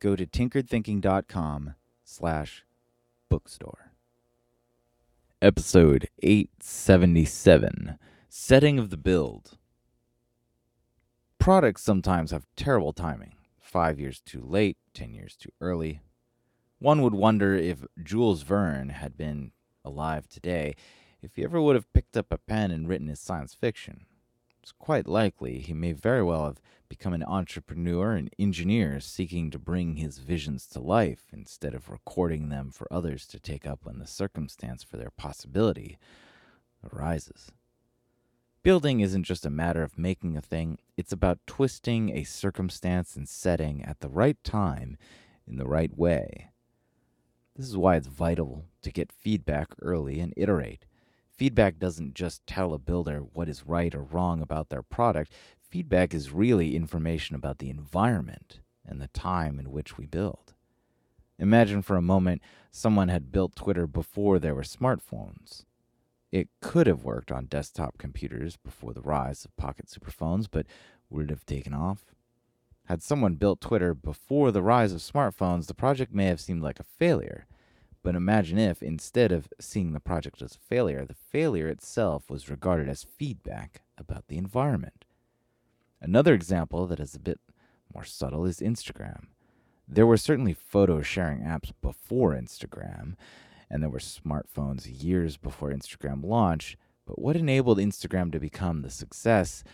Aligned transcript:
go 0.00 0.16
to 0.16 0.26
tinkeredthinking.com 0.26 1.74
slash 2.04 2.64
bookstore. 3.28 3.92
Episode 5.42 6.08
877 6.22 7.98
Setting 8.28 8.78
of 8.78 8.90
the 8.90 8.96
Build. 8.96 9.58
Products 11.38 11.82
sometimes 11.82 12.30
have 12.30 12.46
terrible 12.56 12.92
timing. 12.92 13.34
Five 13.58 14.00
years 14.00 14.20
too 14.20 14.42
late, 14.42 14.76
ten 14.92 15.14
years 15.14 15.36
too 15.36 15.50
early. 15.60 16.00
One 16.78 17.02
would 17.02 17.14
wonder 17.14 17.54
if 17.54 17.84
Jules 18.02 18.42
Verne 18.42 18.88
had 18.90 19.16
been 19.16 19.52
alive 19.84 20.28
today, 20.28 20.74
if 21.22 21.36
he 21.36 21.44
ever 21.44 21.60
would 21.60 21.76
have 21.76 21.92
picked 21.92 22.16
up 22.16 22.26
a 22.30 22.38
pen 22.38 22.70
and 22.70 22.88
written 22.88 23.08
his 23.08 23.20
science 23.20 23.54
fiction. 23.54 24.06
It's 24.62 24.72
quite 24.72 25.06
likely 25.06 25.58
he 25.58 25.72
may 25.72 25.92
very 25.92 26.22
well 26.22 26.44
have 26.44 26.60
become 26.88 27.14
an 27.14 27.22
entrepreneur 27.22 28.12
and 28.12 28.34
engineer 28.38 29.00
seeking 29.00 29.50
to 29.50 29.58
bring 29.58 29.96
his 29.96 30.18
visions 30.18 30.66
to 30.66 30.80
life 30.80 31.28
instead 31.32 31.74
of 31.74 31.88
recording 31.88 32.48
them 32.48 32.70
for 32.70 32.92
others 32.92 33.26
to 33.28 33.40
take 33.40 33.66
up 33.66 33.80
when 33.84 33.98
the 33.98 34.06
circumstance 34.06 34.82
for 34.82 34.96
their 34.96 35.10
possibility 35.10 35.98
arises. 36.92 37.50
Building 38.62 39.00
isn't 39.00 39.24
just 39.24 39.46
a 39.46 39.50
matter 39.50 39.82
of 39.82 39.96
making 39.96 40.36
a 40.36 40.42
thing, 40.42 40.78
it's 40.96 41.12
about 41.12 41.38
twisting 41.46 42.10
a 42.10 42.24
circumstance 42.24 43.16
and 43.16 43.26
setting 43.26 43.82
at 43.82 44.00
the 44.00 44.10
right 44.10 44.36
time 44.44 44.98
in 45.46 45.56
the 45.56 45.66
right 45.66 45.96
way. 45.96 46.50
This 47.56 47.66
is 47.66 47.76
why 47.76 47.96
it's 47.96 48.06
vital 48.06 48.66
to 48.82 48.92
get 48.92 49.12
feedback 49.12 49.68
early 49.80 50.20
and 50.20 50.34
iterate. 50.36 50.84
Feedback 51.40 51.78
doesn't 51.78 52.12
just 52.12 52.46
tell 52.46 52.74
a 52.74 52.78
builder 52.78 53.20
what 53.20 53.48
is 53.48 53.66
right 53.66 53.94
or 53.94 54.02
wrong 54.02 54.42
about 54.42 54.68
their 54.68 54.82
product, 54.82 55.32
feedback 55.58 56.12
is 56.12 56.32
really 56.32 56.76
information 56.76 57.34
about 57.34 57.60
the 57.60 57.70
environment 57.70 58.60
and 58.84 59.00
the 59.00 59.08
time 59.08 59.58
in 59.58 59.70
which 59.70 59.96
we 59.96 60.04
build. 60.04 60.52
Imagine 61.38 61.80
for 61.80 61.96
a 61.96 62.02
moment 62.02 62.42
someone 62.70 63.08
had 63.08 63.32
built 63.32 63.56
Twitter 63.56 63.86
before 63.86 64.38
there 64.38 64.54
were 64.54 64.60
smartphones. 64.60 65.64
It 66.30 66.50
could 66.60 66.86
have 66.86 67.04
worked 67.04 67.32
on 67.32 67.46
desktop 67.46 67.96
computers 67.96 68.58
before 68.58 68.92
the 68.92 69.00
rise 69.00 69.46
of 69.46 69.56
pocket 69.56 69.86
superphones, 69.86 70.46
but 70.46 70.66
would 71.08 71.24
it 71.24 71.30
have 71.30 71.46
taken 71.46 71.72
off? 71.72 72.04
Had 72.84 73.02
someone 73.02 73.36
built 73.36 73.62
Twitter 73.62 73.94
before 73.94 74.52
the 74.52 74.60
rise 74.60 74.92
of 74.92 75.00
smartphones, 75.00 75.68
the 75.68 75.74
project 75.74 76.12
may 76.12 76.26
have 76.26 76.38
seemed 76.38 76.62
like 76.62 76.78
a 76.78 76.84
failure. 76.84 77.46
But 78.02 78.14
imagine 78.14 78.58
if, 78.58 78.82
instead 78.82 79.30
of 79.30 79.48
seeing 79.60 79.92
the 79.92 80.00
project 80.00 80.40
as 80.40 80.54
a 80.54 80.58
failure, 80.58 81.04
the 81.04 81.14
failure 81.14 81.68
itself 81.68 82.30
was 82.30 82.48
regarded 82.48 82.88
as 82.88 83.04
feedback 83.04 83.82
about 83.98 84.28
the 84.28 84.38
environment. 84.38 85.04
Another 86.00 86.32
example 86.32 86.86
that 86.86 87.00
is 87.00 87.14
a 87.14 87.20
bit 87.20 87.40
more 87.94 88.04
subtle 88.04 88.46
is 88.46 88.60
Instagram. 88.60 89.26
There 89.86 90.06
were 90.06 90.16
certainly 90.16 90.54
photo 90.54 91.02
sharing 91.02 91.40
apps 91.40 91.72
before 91.82 92.32
Instagram, 92.32 93.16
and 93.68 93.82
there 93.82 93.90
were 93.90 93.98
smartphones 93.98 95.02
years 95.02 95.36
before 95.36 95.70
Instagram 95.70 96.24
launched. 96.24 96.76
But 97.06 97.18
what 97.18 97.36
enabled 97.36 97.78
Instagram 97.78 98.32
to 98.32 98.40
become 98.40 98.82
the 98.82 98.90
success 98.90 99.64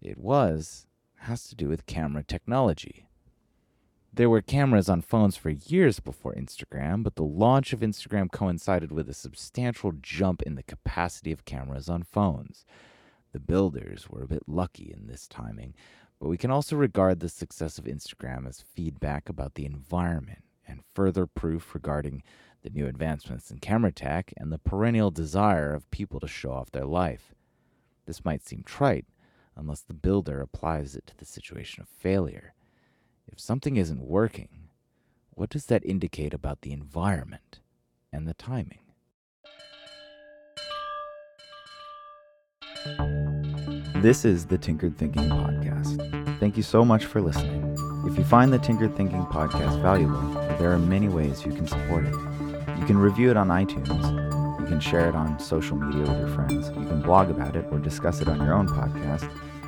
it 0.00 0.16
was 0.16 0.86
has 1.16 1.48
to 1.48 1.56
do 1.56 1.68
with 1.68 1.86
camera 1.86 2.22
technology. 2.22 3.06
There 4.16 4.30
were 4.30 4.42
cameras 4.42 4.88
on 4.88 5.00
phones 5.00 5.36
for 5.36 5.50
years 5.50 5.98
before 5.98 6.34
Instagram, 6.34 7.02
but 7.02 7.16
the 7.16 7.24
launch 7.24 7.72
of 7.72 7.80
Instagram 7.80 8.30
coincided 8.30 8.92
with 8.92 9.08
a 9.08 9.14
substantial 9.14 9.90
jump 9.90 10.40
in 10.42 10.54
the 10.54 10.62
capacity 10.62 11.32
of 11.32 11.44
cameras 11.44 11.88
on 11.88 12.04
phones. 12.04 12.64
The 13.32 13.40
builders 13.40 14.08
were 14.08 14.22
a 14.22 14.28
bit 14.28 14.44
lucky 14.46 14.94
in 14.96 15.08
this 15.08 15.26
timing, 15.26 15.74
but 16.20 16.28
we 16.28 16.36
can 16.36 16.52
also 16.52 16.76
regard 16.76 17.18
the 17.18 17.28
success 17.28 17.76
of 17.76 17.86
Instagram 17.86 18.46
as 18.46 18.60
feedback 18.60 19.28
about 19.28 19.54
the 19.54 19.66
environment 19.66 20.44
and 20.68 20.84
further 20.94 21.26
proof 21.26 21.74
regarding 21.74 22.22
the 22.62 22.70
new 22.70 22.86
advancements 22.86 23.50
in 23.50 23.58
camera 23.58 23.90
tech, 23.90 24.32
and 24.36 24.52
the 24.52 24.58
perennial 24.58 25.10
desire 25.10 25.74
of 25.74 25.90
people 25.90 26.20
to 26.20 26.28
show 26.28 26.52
off 26.52 26.70
their 26.70 26.86
life. 26.86 27.34
This 28.06 28.24
might 28.24 28.46
seem 28.46 28.62
trite 28.62 29.06
unless 29.56 29.80
the 29.80 29.92
builder 29.92 30.40
applies 30.40 30.94
it 30.94 31.04
to 31.08 31.16
the 31.16 31.24
situation 31.24 31.82
of 31.82 31.88
failure. 31.88 32.54
If 33.26 33.40
something 33.40 33.76
isn't 33.76 34.00
working, 34.00 34.48
what 35.30 35.50
does 35.50 35.66
that 35.66 35.84
indicate 35.84 36.34
about 36.34 36.60
the 36.60 36.72
environment 36.72 37.60
and 38.12 38.28
the 38.28 38.34
timing? 38.34 38.78
This 44.02 44.24
is 44.24 44.46
the 44.46 44.58
Tinkered 44.58 44.98
Thinking 44.98 45.28
Podcast. 45.30 46.38
Thank 46.38 46.56
you 46.56 46.62
so 46.62 46.84
much 46.84 47.06
for 47.06 47.22
listening. 47.22 47.62
If 48.06 48.18
you 48.18 48.24
find 48.24 48.52
the 48.52 48.58
Tinkered 48.58 48.94
Thinking 48.94 49.24
Podcast 49.24 49.80
valuable, 49.80 50.20
there 50.58 50.70
are 50.70 50.78
many 50.78 51.08
ways 51.08 51.44
you 51.44 51.52
can 51.52 51.66
support 51.66 52.04
it. 52.04 52.14
You 52.78 52.84
can 52.86 52.98
review 52.98 53.30
it 53.30 53.36
on 53.38 53.48
iTunes. 53.48 54.60
You 54.60 54.66
can 54.66 54.80
share 54.80 55.08
it 55.08 55.14
on 55.14 55.38
social 55.38 55.76
media 55.76 56.02
with 56.02 56.18
your 56.18 56.28
friends. 56.28 56.68
You 56.68 56.86
can 56.86 57.00
blog 57.00 57.30
about 57.30 57.56
it 57.56 57.64
or 57.70 57.78
discuss 57.78 58.20
it 58.20 58.28
on 58.28 58.38
your 58.44 58.52
own 58.52 58.68
podcast. 58.68 59.30